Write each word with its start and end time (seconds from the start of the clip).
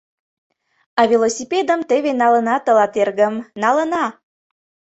А 0.99 1.01
велосипедым 1.11 1.79
теве 1.89 2.11
налына 2.21 2.55
тылат, 2.65 2.93
эргым, 3.01 3.35
налына... 3.63 4.05